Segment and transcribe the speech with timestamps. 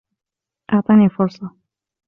[0.73, 1.51] إعطني فُرصة.